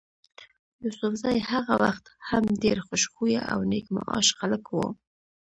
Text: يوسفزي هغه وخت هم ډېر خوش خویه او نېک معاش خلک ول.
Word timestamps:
يوسفزي 0.83 1.35
هغه 1.51 1.73
وخت 1.83 2.05
هم 2.29 2.43
ډېر 2.63 2.77
خوش 2.87 3.03
خویه 3.13 3.41
او 3.53 3.59
نېک 3.71 3.85
معاش 3.95 4.27
خلک 4.39 4.63
ول. 4.69 4.91